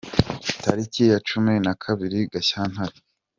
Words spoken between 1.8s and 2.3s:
kabiri